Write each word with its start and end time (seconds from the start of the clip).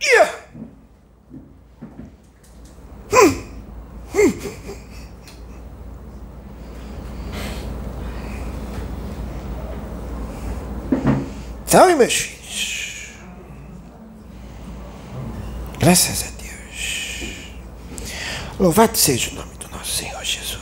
Yeah. 0.00 0.30
Hum. 3.12 3.44
Hum. 4.14 4.32
Salve, 11.66 11.94
meus 11.96 12.14
filhos. 12.14 13.08
Graças 15.80 16.22
a 16.22 16.30
Deus. 16.40 17.34
Louvado 18.60 18.96
seja 18.96 19.30
o 19.30 19.34
nome 19.34 19.54
do 19.56 19.68
nosso 19.68 19.96
Senhor 19.96 20.24
Jesus. 20.24 20.58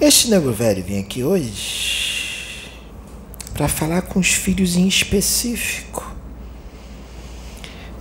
Este 0.00 0.30
nego 0.30 0.52
velho 0.52 0.82
vem 0.84 1.00
aqui 1.00 1.24
hoje 1.24 1.81
para 3.52 3.68
falar 3.68 4.02
com 4.02 4.18
os 4.18 4.32
filhos 4.32 4.76
em 4.76 4.86
específico. 4.86 6.10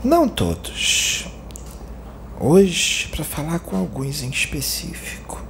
Não 0.03 0.27
todos. 0.27 1.27
Hoje, 2.39 3.07
para 3.09 3.23
falar 3.23 3.59
com 3.59 3.77
alguns 3.77 4.23
em 4.23 4.29
específico. 4.29 5.41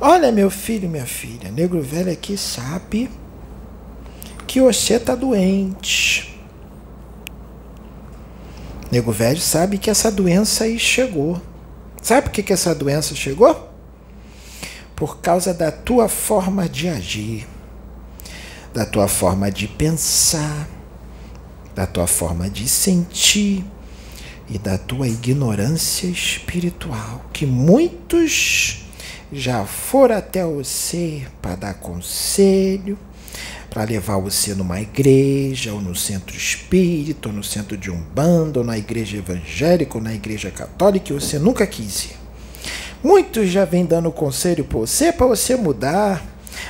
Olha, 0.00 0.32
meu 0.32 0.50
filho 0.50 0.88
minha 0.88 1.04
filha, 1.04 1.50
negro 1.50 1.82
velho 1.82 2.10
aqui 2.10 2.36
sabe 2.36 3.10
que 4.46 4.60
você 4.60 4.98
tá 4.98 5.14
doente. 5.14 6.30
Nego 8.90 9.12
velho 9.12 9.40
sabe 9.40 9.78
que 9.78 9.90
essa 9.90 10.10
doença 10.10 10.64
aí 10.64 10.78
chegou. 10.78 11.40
Sabe 12.02 12.22
por 12.22 12.32
que, 12.32 12.42
que 12.42 12.52
essa 12.52 12.74
doença 12.74 13.14
chegou? 13.14 13.70
Por 14.96 15.18
causa 15.18 15.54
da 15.54 15.70
tua 15.70 16.08
forma 16.08 16.68
de 16.68 16.88
agir, 16.88 17.46
da 18.72 18.86
tua 18.86 19.08
forma 19.08 19.50
de 19.50 19.66
pensar, 19.66 20.68
da 21.74 21.86
tua 21.86 22.06
forma 22.06 22.48
de 22.48 22.68
sentir 22.68 23.64
e 24.48 24.58
da 24.58 24.76
tua 24.78 25.08
ignorância 25.08 26.06
espiritual, 26.06 27.24
que 27.32 27.46
muitos 27.46 28.84
já 29.32 29.64
foram 29.64 30.16
até 30.16 30.44
você 30.44 31.22
para 31.40 31.54
dar 31.54 31.74
conselho, 31.74 32.98
para 33.70 33.84
levar 33.84 34.18
você 34.18 34.54
numa 34.54 34.80
igreja, 34.80 35.72
ou 35.72 35.80
no 35.80 35.94
centro 35.94 36.36
espírita, 36.36 37.28
ou 37.28 37.34
no 37.34 37.44
centro 37.44 37.76
de 37.76 37.90
umbanda, 37.90 38.58
ou 38.58 38.64
na 38.64 38.76
igreja 38.76 39.18
evangélica, 39.18 39.96
ou 39.96 40.02
na 40.02 40.12
igreja 40.12 40.50
católica, 40.50 41.12
e 41.12 41.14
você 41.14 41.38
nunca 41.38 41.64
quis 41.66 42.06
ir. 42.06 42.16
Muitos 43.02 43.48
já 43.48 43.64
vêm 43.64 43.86
dando 43.86 44.10
conselho 44.10 44.64
para 44.64 44.78
você, 44.78 45.12
para 45.12 45.26
você 45.26 45.54
mudar, 45.54 46.22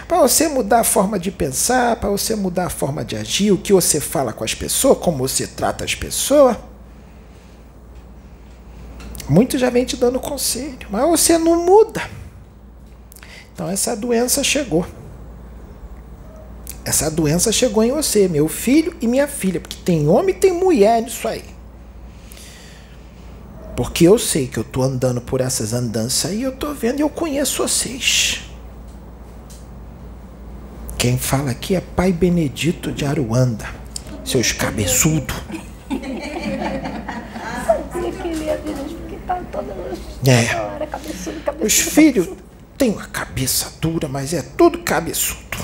para 0.06 0.18
você 0.18 0.48
mudar 0.48 0.80
a 0.80 0.84
forma 0.84 1.18
de 1.18 1.30
pensar, 1.30 1.96
para 1.96 2.10
você 2.10 2.34
mudar 2.34 2.66
a 2.66 2.70
forma 2.70 3.04
de 3.04 3.16
agir, 3.16 3.52
o 3.52 3.58
que 3.58 3.72
você 3.72 4.00
fala 4.00 4.32
com 4.32 4.44
as 4.44 4.54
pessoas, 4.54 4.98
como 4.98 5.18
você 5.18 5.46
trata 5.46 5.84
as 5.84 5.94
pessoas. 5.94 6.56
Muitos 9.28 9.60
já 9.60 9.70
vêm 9.70 9.84
te 9.84 9.96
dando 9.96 10.18
conselho, 10.18 10.88
mas 10.90 11.08
você 11.08 11.38
não 11.38 11.64
muda. 11.64 12.02
Então 13.54 13.68
essa 13.68 13.94
doença 13.94 14.42
chegou. 14.42 14.84
Essa 16.84 17.10
doença 17.10 17.52
chegou 17.52 17.84
em 17.84 17.92
você, 17.92 18.26
meu 18.26 18.48
filho 18.48 18.96
e 19.00 19.06
minha 19.06 19.28
filha, 19.28 19.60
porque 19.60 19.76
tem 19.84 20.08
homem 20.08 20.34
e 20.34 20.38
tem 20.38 20.52
mulher 20.52 21.02
nisso 21.02 21.28
aí. 21.28 21.44
Porque 23.76 24.04
eu 24.08 24.18
sei 24.18 24.46
que 24.46 24.58
eu 24.58 24.64
tô 24.64 24.82
andando 24.82 25.20
por 25.20 25.40
essas 25.40 25.72
andanças 25.72 26.30
aí, 26.30 26.42
eu 26.42 26.52
tô 26.52 26.74
vendo 26.74 26.98
e 26.98 27.02
eu 27.02 27.08
conheço 27.08 27.62
vocês. 27.62 28.49
Quem 31.00 31.16
fala 31.16 31.52
aqui 31.52 31.74
é 31.74 31.80
Pai 31.80 32.12
Benedito 32.12 32.92
de 32.92 33.06
Aruanda, 33.06 33.66
seus 34.22 34.52
cabeçudos. 34.52 35.34
É. 40.26 41.64
Os 41.64 41.72
filhos 41.72 42.28
têm 42.76 42.90
uma 42.90 43.06
cabeça 43.06 43.72
dura, 43.80 44.08
mas 44.08 44.34
é 44.34 44.42
tudo 44.42 44.80
cabeçudo. 44.80 45.56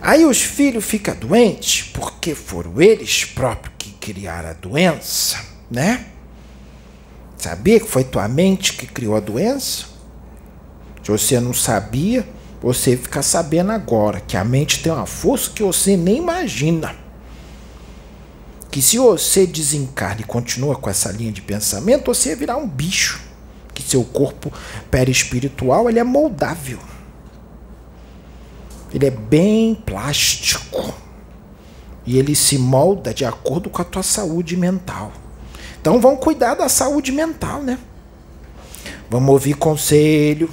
Aí 0.00 0.24
os 0.24 0.40
filhos 0.40 0.86
ficam 0.86 1.14
doentes 1.14 1.82
porque 1.82 2.34
foram 2.34 2.80
eles 2.80 3.26
próprios 3.26 3.74
que 3.76 3.90
criaram 3.90 4.48
a 4.48 4.54
doença, 4.54 5.38
né? 5.70 6.06
Sabia 7.36 7.78
que 7.78 7.86
foi 7.86 8.04
tua 8.04 8.26
mente 8.26 8.72
que 8.72 8.86
criou 8.86 9.14
a 9.14 9.20
doença? 9.20 9.84
Se 11.02 11.10
você 11.10 11.38
não 11.38 11.52
sabia, 11.52 12.26
você 12.60 12.96
fica 12.96 13.22
sabendo 13.22 13.70
agora 13.70 14.20
que 14.20 14.36
a 14.36 14.44
mente 14.44 14.82
tem 14.82 14.92
uma 14.92 15.06
força 15.06 15.50
que 15.50 15.62
você 15.62 15.96
nem 15.96 16.16
imagina. 16.18 16.94
Que 18.70 18.82
se 18.82 18.98
você 18.98 19.46
desencarna 19.46 20.22
e 20.22 20.24
continua 20.24 20.76
com 20.76 20.90
essa 20.90 21.10
linha 21.10 21.32
de 21.32 21.40
pensamento, 21.40 22.12
você 22.12 22.34
virar 22.34 22.56
um 22.56 22.68
bicho. 22.68 23.20
Que 23.72 23.82
seu 23.82 24.02
corpo 24.02 24.52
perispiritual 24.90 25.88
ele 25.88 26.00
é 26.00 26.04
moldável. 26.04 26.80
Ele 28.92 29.06
é 29.06 29.10
bem 29.10 29.74
plástico. 29.74 30.94
E 32.04 32.18
ele 32.18 32.34
se 32.34 32.58
molda 32.58 33.14
de 33.14 33.24
acordo 33.24 33.70
com 33.70 33.80
a 33.80 33.84
tua 33.84 34.02
saúde 34.02 34.56
mental. 34.56 35.12
Então 35.80 36.00
vamos 36.00 36.24
cuidar 36.24 36.54
da 36.54 36.68
saúde 36.68 37.12
mental, 37.12 37.62
né? 37.62 37.78
Vamos 39.08 39.30
ouvir 39.30 39.54
conselho. 39.54 40.50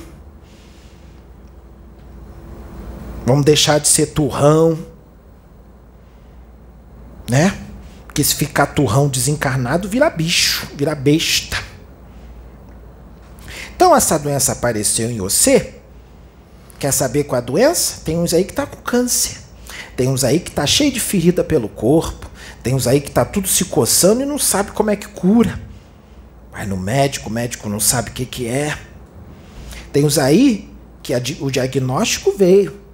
Vamos 3.25 3.43
deixar 3.43 3.79
de 3.79 3.87
ser 3.87 4.07
turrão. 4.07 4.77
Né? 7.29 7.57
Porque 8.05 8.23
se 8.23 8.35
ficar 8.35 8.67
turrão 8.67 9.07
desencarnado, 9.07 9.89
vira 9.89 10.09
bicho, 10.09 10.67
vira 10.75 10.93
besta. 10.93 11.57
Então 13.75 13.95
essa 13.95 14.17
doença 14.17 14.51
apareceu 14.51 15.09
em 15.09 15.17
você. 15.17 15.75
Quer 16.79 16.91
saber 16.91 17.23
qual 17.23 17.41
a 17.41 17.45
doença? 17.45 18.01
Tem 18.05 18.17
uns 18.17 18.33
aí 18.33 18.43
que 18.43 18.53
tá 18.53 18.65
com 18.65 18.77
câncer. 18.77 19.37
Tem 19.97 20.07
uns 20.07 20.23
aí 20.23 20.39
que 20.39 20.51
tá 20.51 20.65
cheio 20.65 20.91
de 20.91 20.99
ferida 20.99 21.43
pelo 21.43 21.67
corpo. 21.67 22.29
Tem 22.61 22.73
uns 22.73 22.87
aí 22.87 23.01
que 23.01 23.11
tá 23.11 23.25
tudo 23.25 23.47
se 23.47 23.65
coçando 23.65 24.21
e 24.21 24.25
não 24.25 24.37
sabe 24.37 24.71
como 24.71 24.91
é 24.91 24.95
que 24.95 25.07
cura. 25.07 25.59
Vai 26.51 26.65
no 26.65 26.77
médico, 26.77 27.29
o 27.29 27.31
médico 27.33 27.67
não 27.67 27.79
sabe 27.79 28.11
o 28.11 28.13
que 28.13 28.25
que 28.25 28.47
é. 28.47 28.77
Tem 29.91 30.05
uns 30.05 30.17
aí 30.17 30.69
que 31.01 31.13
a 31.13 31.21
o 31.39 31.49
diagnóstico 31.49 32.31
veio. 32.31 32.84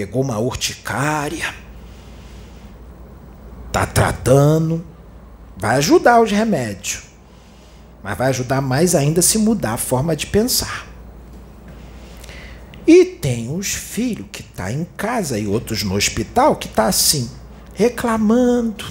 Pegou 0.00 0.22
uma 0.22 0.38
urticária. 0.38 1.54
Tá 3.70 3.84
tratando. 3.84 4.82
Vai 5.58 5.76
ajudar 5.76 6.22
os 6.22 6.30
remédios. 6.30 7.02
Mas 8.02 8.16
vai 8.16 8.28
ajudar 8.28 8.62
mais 8.62 8.94
ainda 8.94 9.20
se 9.20 9.36
mudar 9.36 9.74
a 9.74 9.76
forma 9.76 10.16
de 10.16 10.26
pensar. 10.26 10.86
E 12.86 13.04
tem 13.04 13.54
os 13.54 13.74
filhos 13.74 14.26
que 14.32 14.42
tá 14.42 14.72
em 14.72 14.86
casa 14.96 15.38
e 15.38 15.46
outros 15.46 15.82
no 15.82 15.94
hospital 15.94 16.56
que 16.56 16.66
tá 16.66 16.86
assim, 16.86 17.30
reclamando, 17.74 18.86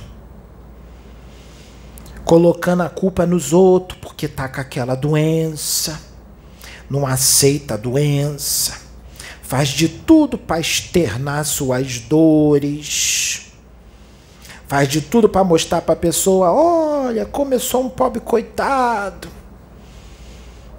colocando 2.23 2.83
a 2.83 2.89
culpa 2.89 3.25
nos 3.25 3.51
outros 3.51 3.99
porque 3.99 4.27
tá 4.27 4.47
com 4.47 4.61
aquela 4.61 4.93
doença, 4.93 5.99
não 6.87 7.07
aceita 7.07 7.73
a 7.73 7.77
doença, 7.77 8.88
faz 9.49 9.69
de 9.69 9.89
tudo 9.89 10.37
para 10.37 10.59
externar 10.59 11.43
suas 11.43 11.97
dores. 11.97 13.47
Faz 14.67 14.87
de 14.87 15.01
tudo 15.01 15.27
para 15.27 15.43
mostrar 15.43 15.81
para 15.81 15.93
a 15.93 15.97
pessoa, 15.97 16.51
olha, 16.51 17.25
como 17.25 17.55
eu 17.55 17.59
sou 17.59 17.83
um 17.83 17.89
pobre 17.89 18.19
coitado. 18.19 19.27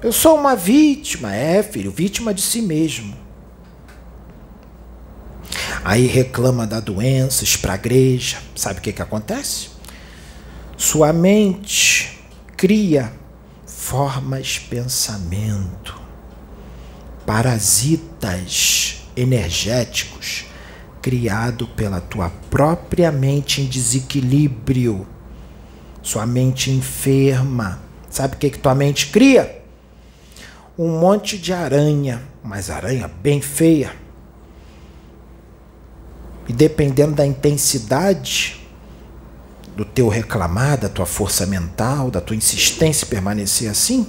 Eu 0.01 0.13
sou 0.13 0.37
uma 0.37 0.55
vítima, 0.55 1.35
é, 1.35 1.65
filho, 1.65 1.91
vítima 1.91 2.33
de 2.33 2.41
si 2.41 2.63
mesmo. 2.63 3.17
Aí 5.85 6.07
reclama 6.07 6.65
da 6.65 6.79
doença, 6.79 7.45
para 7.61 7.73
a 7.73 7.75
igreja. 7.75 8.39
Sabe 8.55 8.79
o 8.79 8.83
que, 8.83 8.93
que 8.93 9.03
acontece? 9.03 9.71
Sua 10.77 11.13
mente 11.13 12.23
cria 12.57 13.13
formas 13.67 14.61
pensamento, 14.61 16.01
parasitas 17.31 19.03
energéticos 19.17 20.47
criado 21.01 21.69
pela 21.69 22.01
tua 22.01 22.29
própria 22.51 23.13
mente 23.13 23.63
em 23.63 23.67
desequilíbrio. 23.67 25.07
Sua 26.03 26.27
mente 26.27 26.73
enferma. 26.73 27.79
Sabe 28.11 28.35
o 28.35 28.39
que, 28.39 28.51
que 28.51 28.59
tua 28.59 28.75
mente 28.75 29.07
cria? 29.07 29.61
um 30.83 30.99
monte 30.99 31.37
de 31.37 31.53
aranha, 31.53 32.23
mas 32.43 32.71
aranha 32.71 33.07
bem 33.07 33.43
feia. 33.43 33.95
E 36.49 36.55
dependendo 36.55 37.13
da 37.13 37.27
intensidade 37.27 38.67
do 39.77 39.85
teu 39.85 40.09
reclamar, 40.09 40.79
da 40.79 40.89
tua 40.89 41.05
força 41.05 41.45
mental, 41.45 42.11
da 42.11 42.19
tua 42.19 42.35
insistência 42.35 43.05
em 43.05 43.09
permanecer 43.09 43.71
assim, 43.71 44.07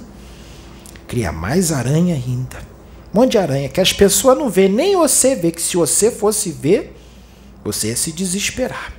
cria 1.06 1.30
mais 1.30 1.70
aranha 1.70 2.14
ainda, 2.14 2.71
Um 3.14 3.20
monte 3.20 3.32
de 3.32 3.38
aranha 3.38 3.68
que 3.68 3.80
as 3.80 3.92
pessoas 3.92 4.38
não 4.38 4.48
vê, 4.48 4.68
nem 4.68 4.96
você 4.96 5.34
vê, 5.34 5.50
que 5.50 5.60
se 5.60 5.76
você 5.76 6.10
fosse 6.10 6.50
ver, 6.50 6.96
você 7.62 7.88
ia 7.88 7.96
se 7.96 8.10
desesperar. 8.10 8.92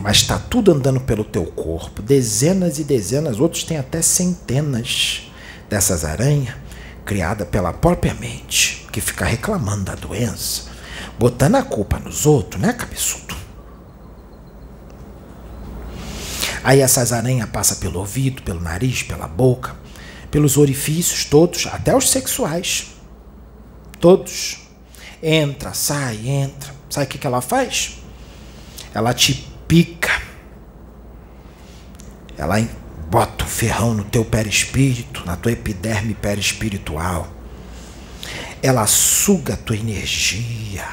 Mas 0.00 0.18
está 0.18 0.38
tudo 0.38 0.72
andando 0.72 1.00
pelo 1.00 1.24
teu 1.24 1.46
corpo, 1.46 2.02
dezenas 2.02 2.78
e 2.78 2.84
dezenas, 2.84 3.40
outros 3.40 3.64
têm 3.64 3.78
até 3.78 4.02
centenas 4.02 5.30
dessas 5.70 6.04
aranhas 6.04 6.54
criadas 7.06 7.48
pela 7.48 7.72
própria 7.72 8.12
mente, 8.14 8.86
que 8.92 9.00
fica 9.00 9.24
reclamando 9.24 9.84
da 9.84 9.94
doença, 9.94 10.64
botando 11.18 11.54
a 11.54 11.62
culpa 11.62 11.98
nos 11.98 12.26
outros, 12.26 12.60
né, 12.60 12.72
cabeçudo? 12.72 13.34
Aí 16.62 16.80
essas 16.80 17.12
aranhas 17.12 17.48
passam 17.50 17.78
pelo 17.78 18.00
ouvido, 18.00 18.42
pelo 18.42 18.60
nariz, 18.60 19.02
pela 19.02 19.28
boca, 19.28 19.76
pelos 20.34 20.56
orifícios 20.56 21.24
todos, 21.24 21.68
até 21.68 21.96
os 21.96 22.10
sexuais. 22.10 22.88
Todos. 24.00 24.62
Entra, 25.22 25.72
sai, 25.72 26.26
entra. 26.26 26.74
Sabe 26.90 27.06
o 27.06 27.08
que, 27.08 27.18
que 27.18 27.26
ela 27.28 27.40
faz? 27.40 27.98
Ela 28.92 29.14
te 29.14 29.48
pica. 29.68 30.10
Ela 32.36 32.68
bota 33.08 33.44
o 33.44 33.46
ferrão 33.46 33.94
no 33.94 34.02
teu 34.02 34.24
perispírito, 34.24 35.24
na 35.24 35.36
tua 35.36 35.52
epiderme 35.52 36.14
perispiritual. 36.14 37.28
Ela 38.60 38.88
suga 38.88 39.54
a 39.54 39.56
tua 39.56 39.76
energia, 39.76 40.84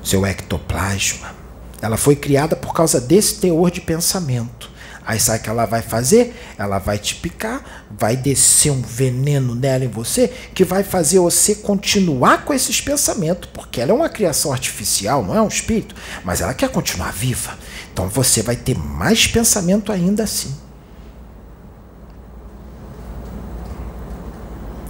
seu 0.00 0.24
ectoplasma. 0.24 1.34
Ela 1.82 1.96
foi 1.96 2.14
criada 2.14 2.54
por 2.54 2.72
causa 2.72 3.00
desse 3.00 3.40
teor 3.40 3.72
de 3.72 3.80
pensamento. 3.80 4.75
Aí 5.06 5.20
sabe 5.20 5.38
o 5.38 5.42
que 5.42 5.48
ela 5.48 5.66
vai 5.66 5.82
fazer? 5.82 6.34
Ela 6.58 6.80
vai 6.80 6.98
te 6.98 7.14
picar, 7.14 7.86
vai 7.96 8.16
descer 8.16 8.72
um 8.72 8.82
veneno 8.82 9.54
nela 9.54 9.84
em 9.84 9.88
você 9.88 10.26
que 10.52 10.64
vai 10.64 10.82
fazer 10.82 11.20
você 11.20 11.54
continuar 11.54 12.44
com 12.44 12.52
esses 12.52 12.80
pensamentos, 12.80 13.48
porque 13.54 13.80
ela 13.80 13.92
é 13.92 13.94
uma 13.94 14.08
criação 14.08 14.52
artificial, 14.52 15.22
não 15.22 15.36
é 15.36 15.40
um 15.40 15.46
espírito, 15.46 15.94
mas 16.24 16.40
ela 16.40 16.52
quer 16.52 16.70
continuar 16.70 17.12
viva. 17.12 17.56
Então 17.92 18.08
você 18.08 18.42
vai 18.42 18.56
ter 18.56 18.76
mais 18.76 19.28
pensamento 19.28 19.92
ainda 19.92 20.24
assim. 20.24 20.52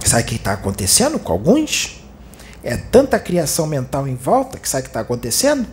Sabe 0.03 0.23
o 0.23 0.25
que 0.25 0.35
está 0.35 0.53
acontecendo 0.53 1.19
com 1.19 1.31
alguns? 1.31 2.03
É 2.63 2.75
tanta 2.75 3.19
criação 3.19 3.67
mental 3.67 4.07
em 4.07 4.15
volta 4.15 4.57
que 4.57 4.67
sabe 4.67 4.81
o 4.81 4.83
que 4.85 4.89
está 4.89 5.01
acontecendo? 5.01 5.67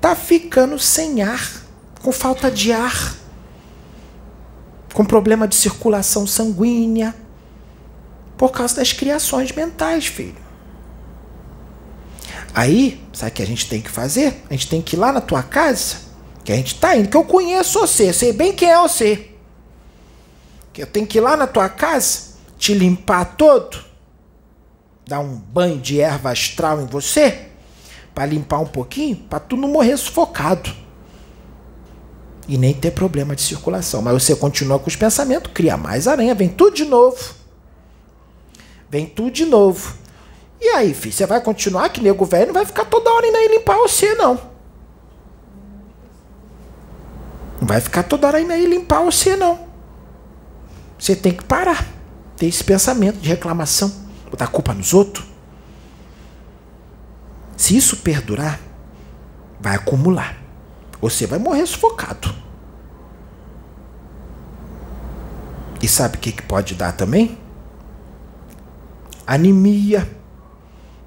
Tá 0.00 0.16
ficando 0.16 0.76
sem 0.76 1.22
ar 1.22 1.61
com 2.02 2.10
falta 2.10 2.50
de 2.50 2.72
ar, 2.72 3.14
com 4.92 5.04
problema 5.04 5.46
de 5.46 5.54
circulação 5.54 6.26
sanguínea, 6.26 7.14
por 8.36 8.50
causa 8.50 8.76
das 8.76 8.92
criações 8.92 9.52
mentais, 9.52 10.06
filho. 10.06 10.42
Aí, 12.54 13.02
sabe 13.12 13.30
o 13.30 13.34
que 13.34 13.42
a 13.42 13.46
gente 13.46 13.68
tem 13.68 13.80
que 13.80 13.88
fazer? 13.88 14.42
A 14.50 14.52
gente 14.52 14.68
tem 14.68 14.82
que 14.82 14.96
ir 14.96 14.98
lá 14.98 15.12
na 15.12 15.20
tua 15.20 15.42
casa, 15.42 15.96
que 16.44 16.52
a 16.52 16.56
gente 16.56 16.74
tá 16.78 16.96
indo, 16.96 17.08
que 17.08 17.16
eu 17.16 17.24
conheço 17.24 17.78
você, 17.78 18.12
sei 18.12 18.32
bem 18.32 18.52
quem 18.52 18.68
é 18.68 18.78
você. 18.78 19.30
Que 20.72 20.82
eu 20.82 20.86
tenho 20.86 21.06
que 21.06 21.18
ir 21.18 21.20
lá 21.20 21.36
na 21.36 21.46
tua 21.46 21.68
casa, 21.68 22.32
te 22.58 22.74
limpar 22.74 23.36
todo, 23.36 23.78
dar 25.06 25.20
um 25.20 25.36
banho 25.36 25.78
de 25.78 26.00
erva 26.00 26.32
astral 26.32 26.82
em 26.82 26.86
você, 26.86 27.46
para 28.12 28.26
limpar 28.26 28.58
um 28.58 28.66
pouquinho, 28.66 29.16
para 29.16 29.38
tu 29.38 29.56
não 29.56 29.68
morrer 29.68 29.96
sufocado 29.96 30.82
e 32.48 32.58
nem 32.58 32.74
ter 32.74 32.90
problema 32.90 33.34
de 33.34 33.42
circulação. 33.42 34.02
Mas 34.02 34.22
você 34.22 34.34
continua 34.34 34.78
com 34.78 34.88
os 34.88 34.96
pensamentos, 34.96 35.52
cria 35.52 35.76
mais 35.76 36.08
aranha, 36.08 36.34
vem 36.34 36.48
tudo 36.48 36.74
de 36.74 36.84
novo. 36.84 37.34
Vem 38.90 39.06
tudo 39.06 39.30
de 39.30 39.44
novo. 39.44 39.94
E 40.60 40.68
aí, 40.68 40.94
filho, 40.94 41.14
você 41.14 41.26
vai 41.26 41.40
continuar 41.40 41.88
que 41.88 42.00
nego 42.00 42.24
velho 42.24 42.48
não 42.48 42.54
vai 42.54 42.66
ficar 42.66 42.84
toda 42.84 43.10
hora 43.10 43.26
indo 43.26 43.36
aí 43.36 43.48
limpar 43.48 43.76
você, 43.78 44.14
não. 44.14 44.34
Não 47.60 47.66
vai 47.66 47.80
ficar 47.80 48.02
toda 48.02 48.26
hora 48.26 48.40
indo 48.40 48.52
aí 48.52 48.66
limpar 48.66 49.02
você, 49.02 49.36
não. 49.36 49.66
Você 50.98 51.16
tem 51.16 51.32
que 51.32 51.44
parar. 51.44 51.86
Ter 52.36 52.46
esse 52.46 52.62
pensamento 52.62 53.18
de 53.18 53.28
reclamação, 53.28 53.92
botar 54.30 54.48
culpa 54.48 54.74
nos 54.74 54.92
outros. 54.92 55.24
Se 57.56 57.76
isso 57.76 57.98
perdurar, 57.98 58.58
vai 59.60 59.76
acumular 59.76 60.41
você 61.02 61.26
vai 61.26 61.40
morrer 61.40 61.66
sufocado. 61.66 62.32
E 65.82 65.88
sabe 65.88 66.16
o 66.16 66.20
que, 66.20 66.30
que 66.30 66.42
pode 66.42 66.76
dar 66.76 66.92
também? 66.92 67.36
Anemia. 69.26 70.08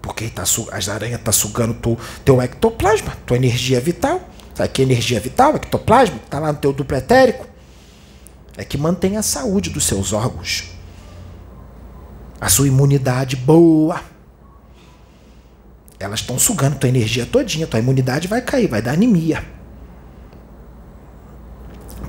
Porque 0.02 0.30
tá, 0.30 0.44
as 0.44 0.90
aranhas 0.90 1.18
estão 1.20 1.24
tá 1.24 1.32
sugando 1.32 1.74
tu, 1.76 1.98
teu 2.26 2.42
ectoplasma, 2.42 3.16
tua 3.26 3.38
energia 3.38 3.80
vital. 3.80 4.22
Sabe 4.54 4.70
que 4.70 4.82
energia 4.82 5.20
vital, 5.20 5.56
ectoplasma, 5.56 6.18
está 6.18 6.40
lá 6.40 6.52
no 6.52 6.60
teu 6.60 6.74
duplo 6.74 6.98
etérico? 6.98 7.48
É 8.58 8.66
que 8.66 8.78
mantém 8.78 9.16
a 9.16 9.22
saúde 9.22 9.70
dos 9.70 9.86
seus 9.86 10.12
órgãos. 10.12 10.72
A 12.40 12.50
sua 12.50 12.68
imunidade 12.68 13.38
boa. 13.38 14.02
Elas 15.98 16.20
estão 16.20 16.38
sugando 16.38 16.78
tua 16.78 16.90
energia 16.90 17.26
todinha, 17.26 17.66
tua 17.66 17.80
imunidade 17.80 18.28
vai 18.28 18.42
cair, 18.42 18.68
vai 18.68 18.82
dar 18.82 18.92
anemia. 18.92 19.55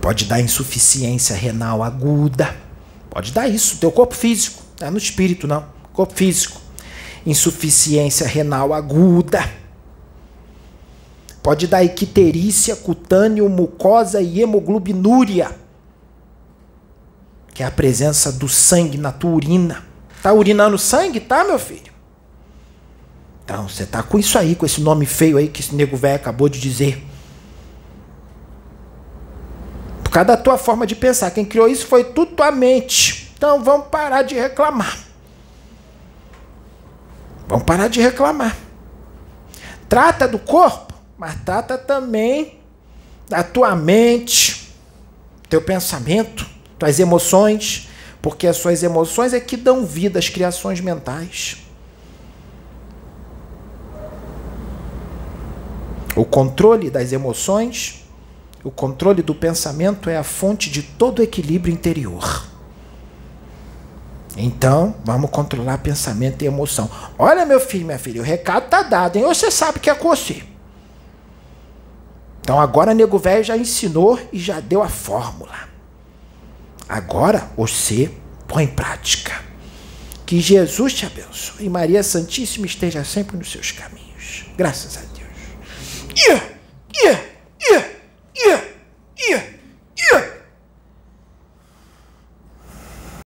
Pode 0.06 0.26
dar 0.26 0.40
insuficiência 0.40 1.34
renal 1.34 1.82
aguda. 1.82 2.54
Pode 3.10 3.32
dar 3.32 3.48
isso, 3.48 3.78
teu 3.78 3.90
corpo 3.90 4.14
físico. 4.14 4.62
Não 4.80 4.86
é 4.86 4.90
no 4.92 4.98
espírito, 4.98 5.48
não. 5.48 5.66
Corpo 5.92 6.14
físico. 6.14 6.60
Insuficiência 7.26 8.24
renal 8.24 8.72
aguda. 8.72 9.44
Pode 11.42 11.66
dar 11.66 11.82
icterícia, 11.82 12.76
cutâneo, 12.76 13.48
mucosa 13.48 14.22
e 14.22 14.40
hemoglobinúria. 14.40 15.50
Que 17.52 17.64
é 17.64 17.66
a 17.66 17.70
presença 17.72 18.30
do 18.30 18.48
sangue 18.48 18.96
na 18.96 19.10
tua 19.10 19.32
urina. 19.32 19.84
Tá 20.22 20.32
urinando 20.32 20.78
sangue, 20.78 21.18
tá, 21.18 21.42
meu 21.42 21.58
filho? 21.58 21.92
Então, 23.44 23.68
você 23.68 23.84
tá 23.84 24.04
com 24.04 24.20
isso 24.20 24.38
aí, 24.38 24.54
com 24.54 24.64
esse 24.64 24.80
nome 24.80 25.04
feio 25.04 25.36
aí 25.36 25.48
que 25.48 25.60
esse 25.60 25.74
nego 25.74 25.96
velho 25.96 26.14
acabou 26.14 26.48
de 26.48 26.60
dizer 26.60 27.04
causa 30.16 30.28
da 30.28 30.36
tua 30.38 30.56
forma 30.56 30.86
de 30.86 30.96
pensar. 30.96 31.30
Quem 31.30 31.44
criou 31.44 31.68
isso 31.68 31.86
foi 31.86 32.02
tudo 32.02 32.36
tua 32.36 32.50
mente. 32.50 33.30
Então 33.36 33.62
vamos 33.62 33.88
parar 33.88 34.22
de 34.22 34.34
reclamar. 34.34 34.98
Vamos 37.46 37.64
parar 37.64 37.88
de 37.88 38.00
reclamar. 38.00 38.56
Trata 39.90 40.26
do 40.26 40.38
corpo, 40.38 40.94
mas 41.18 41.36
trata 41.44 41.76
também 41.76 42.58
da 43.28 43.42
tua 43.42 43.76
mente, 43.76 44.74
teu 45.50 45.60
pensamento, 45.60 46.46
tuas 46.78 46.98
emoções, 46.98 47.88
porque 48.22 48.46
as 48.46 48.56
suas 48.56 48.82
emoções 48.82 49.34
é 49.34 49.40
que 49.40 49.56
dão 49.56 49.84
vida 49.84 50.18
às 50.18 50.30
criações 50.30 50.80
mentais. 50.80 51.58
O 56.16 56.24
controle 56.24 56.88
das 56.88 57.12
emoções 57.12 58.05
o 58.66 58.70
controle 58.72 59.22
do 59.22 59.32
pensamento 59.32 60.10
é 60.10 60.16
a 60.16 60.24
fonte 60.24 60.68
de 60.68 60.82
todo 60.82 61.22
equilíbrio 61.22 61.72
interior. 61.72 62.48
Então, 64.36 64.96
vamos 65.04 65.30
controlar 65.30 65.78
pensamento 65.78 66.42
e 66.42 66.46
emoção. 66.46 66.90
Olha, 67.16 67.46
meu 67.46 67.60
filho, 67.60 67.86
minha 67.86 67.98
filha, 67.98 68.20
o 68.20 68.24
recado 68.24 68.68
tá 68.68 68.82
dado, 68.82 69.18
hein? 69.18 69.22
Você 69.22 69.52
sabe 69.52 69.78
que 69.78 69.88
é 69.88 69.94
com 69.94 70.08
você. 70.08 70.42
Então, 72.40 72.58
agora 72.58 72.92
nego 72.92 73.20
velho 73.20 73.44
já 73.44 73.56
ensinou 73.56 74.18
e 74.32 74.38
já 74.40 74.58
deu 74.58 74.82
a 74.82 74.88
fórmula. 74.88 75.68
Agora 76.88 77.48
você 77.56 78.10
põe 78.48 78.64
em 78.64 78.68
prática. 78.68 79.44
Que 80.26 80.40
Jesus 80.40 80.92
te 80.92 81.06
abençoe 81.06 81.66
e 81.66 81.68
Maria 81.68 82.02
Santíssima 82.02 82.66
esteja 82.66 83.04
sempre 83.04 83.36
nos 83.36 83.52
seus 83.52 83.70
caminhos. 83.70 84.46
Graças 84.56 84.96
a 84.96 85.02
Deus. 85.02 86.18
Yeah! 86.18 87.35